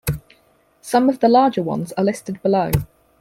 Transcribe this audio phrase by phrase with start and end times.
[0.81, 2.71] Some of the larger ones are listed below.